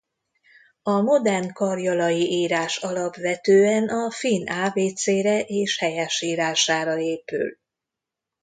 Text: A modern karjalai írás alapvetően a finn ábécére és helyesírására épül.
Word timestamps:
A 0.81 1.01
modern 1.01 1.53
karjalai 1.53 2.19
írás 2.31 2.77
alapvetően 2.77 3.87
a 3.89 4.11
finn 4.11 4.47
ábécére 4.49 5.41
és 5.41 5.77
helyesírására 5.79 6.99
épül. 6.99 7.57